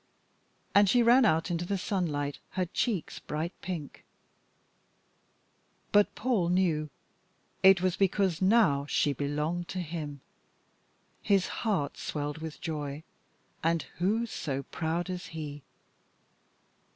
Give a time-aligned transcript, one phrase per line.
[0.73, 4.03] And she ran out into the sunlight, her cheeks bright pink.
[5.91, 6.89] But Paul knew
[7.61, 10.21] it was because now she belonged to him.
[11.21, 13.03] His heart swelled with joy
[13.61, 15.61] and who so proud as he?